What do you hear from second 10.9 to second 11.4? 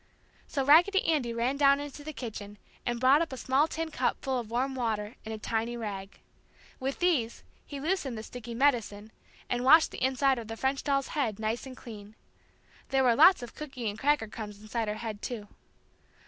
head